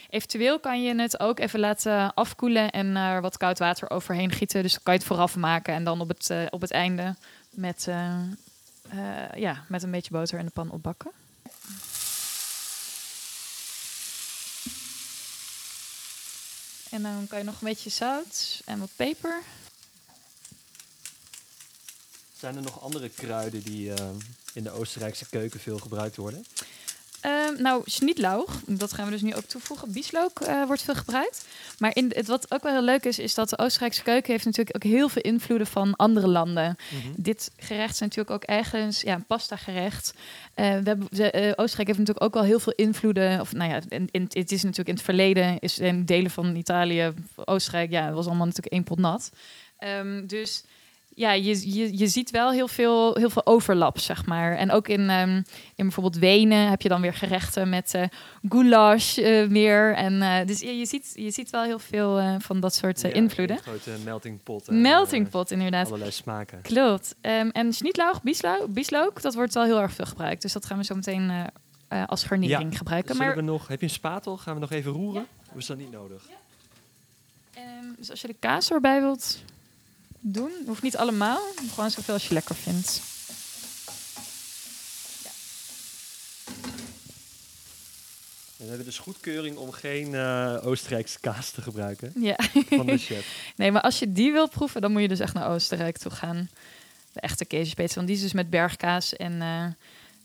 [0.09, 4.61] Eventueel kan je het ook even laten afkoelen en er wat koud water overheen gieten.
[4.61, 7.15] Dus dan kan je het vooraf maken en dan op het, op het einde
[7.49, 7.87] met,
[9.35, 11.11] ja, met een beetje boter in de pan opbakken.
[16.89, 19.41] En dan kan je nog een beetje zout en wat peper.
[22.41, 24.05] Zijn er nog andere kruiden die eh,
[24.53, 26.45] in de Oostenrijkse keuken veel gebruikt worden?
[27.19, 29.91] Ehm, nou, schnittlauch, dat gaan we dus nu ook toevoegen.
[29.91, 31.45] Bieslook eh, wordt veel gebruikt.
[31.77, 34.45] Maar in, het, wat ook wel heel leuk is, is dat de Oostenrijkse keuken heeft
[34.45, 36.75] natuurlijk ook heel veel invloeden van andere landen.
[37.15, 40.13] Dit gerecht is natuurlijk ook ergens ja, een pasta gerecht.
[40.53, 41.07] Eh, we hebben,
[41.57, 43.39] Oostenrijk heeft natuurlijk ook wel heel veel invloeden.
[43.39, 46.55] Of nou ja, in, in, het is natuurlijk in het verleden, is in delen van
[46.55, 49.31] Italië, Oostenrijk, ja, het was allemaal natuurlijk één pot nat.
[49.77, 50.63] Ehm, dus
[51.15, 54.57] ja, je, je, je ziet wel heel veel, heel veel overlap, zeg maar.
[54.57, 55.43] En ook in, ehm, in
[55.75, 58.03] bijvoorbeeld Wenen heb je dan weer gerechten met eh
[58.49, 59.95] goulash eh, meer.
[59.95, 63.09] En, eh, dus je, je, ziet, je ziet wel heel veel van dat soort Ja,
[63.09, 63.55] invloeden.
[63.55, 64.69] Een grote melting pot.
[64.69, 65.85] Melting pot, inderdaad.
[65.85, 66.61] allerlei smaken.
[66.61, 67.15] Klopt.
[67.21, 68.21] Ehm, en schnittlauch,
[68.69, 70.41] bieslook, dat wordt wel heel erg veel gebruikt.
[70.41, 71.49] Dus dat gaan we zo meteen
[72.05, 73.17] als garnering gebruiken.
[73.17, 74.37] Maar we nog, heb je een spatel?
[74.37, 75.27] Gaan we nog even roeren?
[75.51, 76.23] Of is dat niet nodig?
[77.53, 79.43] ehm, dus als je de kaas erbij wilt
[80.21, 81.39] doen, hoeft niet allemaal.
[81.73, 83.01] Gewoon zoveel als je lekker vindt.
[88.57, 92.35] We hebben dus goedkeuring om geen eh, Oostenrijkse kaas te gebruiken Ja.
[92.69, 93.25] van de chef.
[93.55, 96.11] Nee, maar als je die wilt proeven, dan moet je dus echt naar Oostenrijk toe
[96.11, 96.49] gaan.
[97.13, 99.63] De echte keesspets, want die is dus met bergkaas en, eh,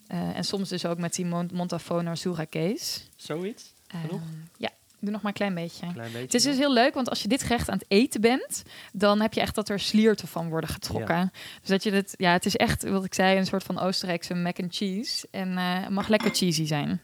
[0.06, 3.08] eh, en soms dus ook met die Mont Montafoner Sura kees.
[3.16, 3.64] Zoiets?
[3.86, 4.10] Genoeg?
[4.20, 4.22] Ehm,
[4.56, 5.92] ja, doe nog maar een klein beetje.
[5.92, 6.18] Klein beetje.
[6.18, 9.20] Het is dus heel leuk, want als je dit gerecht aan het eten bent, dan
[9.20, 11.32] heb je echt dat er slierten van worden getrokken.
[11.60, 14.34] Dus dat je het, ja, het is echt, wat ik zei, een soort van Oostenrijkse
[14.34, 15.28] mac and cheese.
[15.30, 17.00] En eh, het mag lekker cheesy zijn.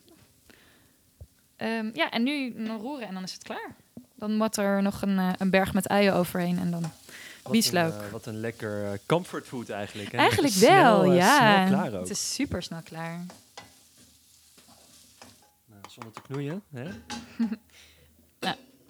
[1.57, 3.74] Ehm, ja, en nu nog roeren en dan is het klaar.
[4.14, 6.92] Dan moet er nog een, eh, een berg met uien overheen en dan
[7.42, 7.92] Wat bieslook.
[7.92, 10.12] Een, eh, wat een lekker eh, comfortfood eigenlijk.
[10.12, 10.18] Hè?
[10.18, 11.66] Eigenlijk wel, snel, ja.
[11.66, 12.00] Snel klaar ook.
[12.00, 13.26] Het is super snel klaar.
[15.66, 16.62] Nou, zonder te knoeien.
[16.72, 16.85] Hè?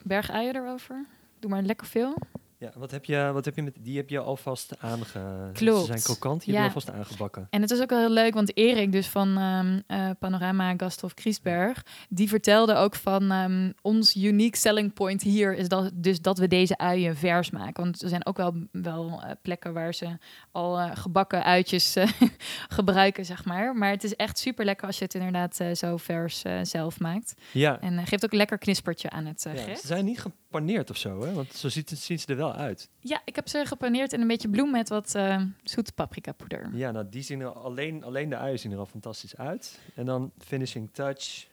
[0.05, 1.07] Berg uien erover.
[1.39, 2.15] Doe maar lekker veel.
[2.63, 5.51] Ja, wat heb je, wat heb je met, die heb je alvast aange...
[5.53, 5.81] Klopt.
[5.81, 6.63] Ze zijn krokant, die Ja.
[6.63, 7.47] heb je alvast aangebakken.
[7.51, 11.15] En het is ook wel heel leuk, want Erik dus van ehm, eh, Panorama Gasthof
[11.15, 16.39] Kriesberg, die vertelde ook van ehm, ons unique selling point hier is dat, dus dat
[16.39, 17.83] we deze uien vers maken.
[17.83, 20.19] Want er zijn ook wel, wel eh, plekken waar ze
[20.53, 21.97] al eh, gebakken uitjes
[22.69, 23.77] gebruiken, zeg maar.
[23.77, 27.35] Maar het is echt super lekker als je het inderdaad zo vers zelf maakt.
[27.53, 29.81] Ja, En geeft ook een lekker knispertje aan het eh, ja, gerecht.
[29.81, 30.21] ze zijn niet
[30.53, 31.33] gepaneerd of zo, hè?
[31.33, 32.89] Want zo ziet het, zien ze er wel uit.
[33.01, 36.71] Ja, ik heb ze gepaneerd in een beetje bloem met wat eh zoete paprikapoeder.
[36.75, 39.79] Ja, nou, die zien er alleen, alleen de uien zien er al fantastisch uit.
[39.95, 41.47] En dan finishing touch,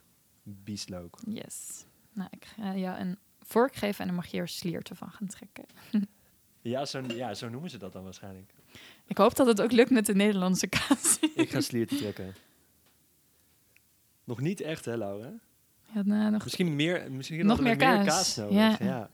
[0.44, 1.20] bieslook.
[1.28, 1.86] Yes.
[2.14, 5.28] Nou, ik ga jou een vork geven en dan mag je er slierten van gaan
[5.28, 5.66] trekken.
[6.62, 8.54] Ja zo, ja, zo noemen ze dat dan waarschijnlijk.
[9.06, 11.20] Ik hoop dat het ook lukt met de Nederlandse kaas.
[11.36, 12.36] Ik ga slierten trekken.
[14.24, 15.34] Nog niet echt, hè, Laura?
[15.94, 18.06] Ja, nou, nog, Misschien meer, misschien Nog meer meer kaas.
[18.06, 18.54] kaas nodig.
[18.54, 18.78] Ja.
[18.80, 19.10] ja.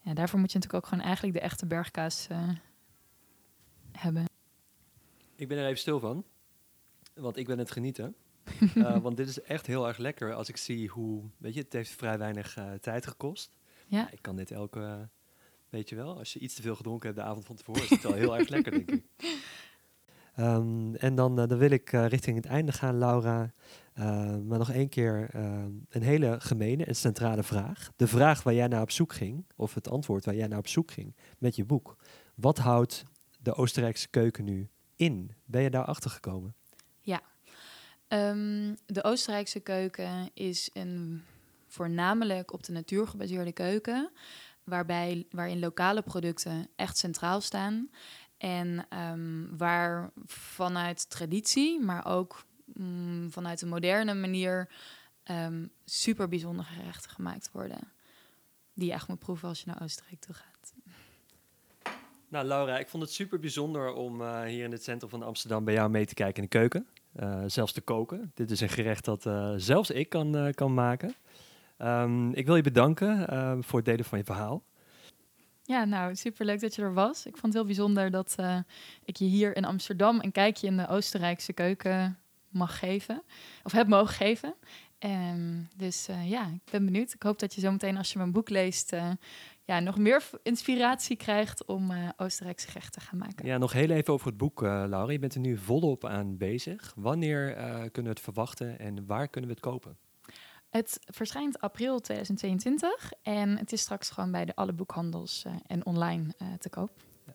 [0.00, 2.48] ja, daarvoor moet je natuurlijk ook gewoon eigenlijk de echte bergkaas eh,
[3.92, 4.24] hebben.
[5.36, 6.24] Ik ben er even stil van,
[7.14, 8.14] want ik ben het genieten.
[8.74, 11.72] Eh, want dit is echt heel erg lekker als ik zie hoe, weet je, het
[11.72, 13.56] heeft vrij weinig eh, tijd gekost.
[13.86, 14.10] Ja.
[14.10, 15.08] Ik kan dit elke,
[15.68, 17.90] weet je wel, als je iets te veel gedronken hebt de avond van tevoren, is
[17.90, 19.04] het wel heel erg lekker, denk ik.
[20.34, 23.52] Ehm, en dan, eh, dan wil ik eh, richting het einde gaan, Laura.
[23.94, 27.90] Ehm, maar nog één keer ehm, een hele gemene en centrale vraag.
[27.96, 30.68] De vraag waar jij naar op zoek ging, of het antwoord waar jij naar op
[30.68, 31.96] zoek ging met je boek.
[32.34, 33.04] Wat houdt
[33.40, 35.30] de Oostenrijkse keuken nu in?
[35.44, 36.54] Ben je daar achter gekomen?
[38.14, 41.22] Ehm, de Oostenrijkse keuken is een
[41.66, 44.10] voornamelijk op de natuur gebaseerde keuken,
[44.64, 47.90] waarbij, waarin lokale producten echt centraal staan.
[48.36, 54.68] En ehm, waar vanuit traditie, maar ook mm, vanuit een moderne manier,
[55.22, 57.92] ehm, super bijzondere gerechten gemaakt worden.
[58.74, 60.54] Die je echt moet proeven als je naar Oostenrijk toe gaat.
[62.34, 65.64] Nou, Laura, ik vond het super bijzonder om eh, hier in het centrum van Amsterdam
[65.64, 66.86] bij jou mee te kijken in de keuken.
[67.12, 68.32] Eh, zelfs te koken.
[68.34, 71.14] Dit is een gerecht dat eh, zelfs ik kan, kan maken.
[71.76, 74.62] Ehm, ik wil je bedanken voor het delen van je verhaal.
[75.66, 77.26] Ja, nou, superleuk dat je er was.
[77.26, 78.58] Ik vond het heel bijzonder dat eh,
[79.04, 83.22] ik je hier in Amsterdam een kijkje in de Oostenrijkse keuken mag geven.
[83.62, 84.54] Of heb mogen geven.
[84.98, 87.12] Ehm, dus eh, ja, ik ben benieuwd.
[87.14, 88.92] Ik hoop dat je zometeen als je mijn boek leest...
[88.92, 89.10] eh,
[89.62, 93.46] ja, nog meer inspiratie krijgt om Oostenrijkse gerechten te gaan maken.
[93.46, 95.12] Ja, nog heel even over het boek, Laura.
[95.12, 96.92] Je bent er nu volop aan bezig.
[96.96, 97.54] Wanneer
[97.90, 99.96] kunnen we het verwachten en waar kunnen we het kopen?
[100.76, 105.86] Het verschijnt april 2022 en het is straks gewoon bij de alle boekhandels eh, en
[105.86, 106.90] online eh, te koop.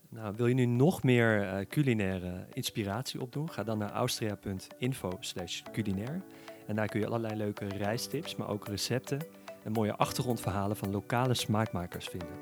[0.10, 3.50] Nou, wil je nu nog meer eh, culinaire inspiratie opdoen?
[3.50, 6.22] Ga dan naar austria.info slash culinair.
[6.68, 9.20] En daar kun je allerlei leuke reistips, maar ook recepten
[9.64, 12.38] en mooie achtergrondverhalen van lokale smaakmakers vinden.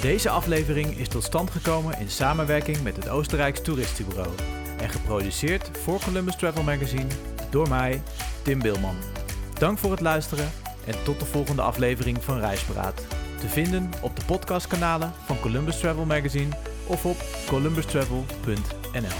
[0.00, 4.32] Deze aflevering is tot stand gekomen in samenwerking met het Oostenrijks Toeristenbureau
[4.84, 7.06] en geproduceerd voor Columbus Travel Magazine
[7.50, 8.02] door mij,
[8.42, 8.96] Tim Bilman.
[9.58, 10.50] Dank voor het luisteren
[10.86, 13.06] en tot de volgende aflevering van Reispraat.
[13.40, 17.16] Te vinden op de podcastkanalen van Columbus Travel Magazine of op
[17.46, 19.18] columbustravel.nl.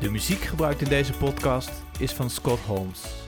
[0.00, 3.25] De muziek gebruikt in deze podcast is van Scott Holmes.